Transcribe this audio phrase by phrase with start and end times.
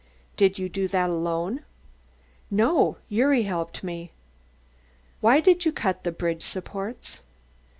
[0.35, 1.63] "Did you do that alone?"
[2.49, 4.09] "No, Gyuri helped me."
[5.19, 7.19] "Why did you cut the bridge supports?"